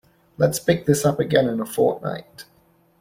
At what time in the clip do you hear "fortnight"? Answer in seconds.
1.67-2.45